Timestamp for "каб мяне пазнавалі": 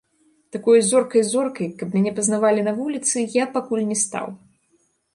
1.83-2.65